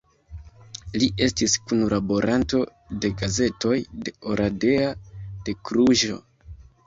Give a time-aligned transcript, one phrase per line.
[1.01, 2.61] Li estis kunlaboranto
[3.05, 3.75] de gazetoj
[4.07, 4.89] de Oradea,
[5.49, 6.19] de Kluĵo.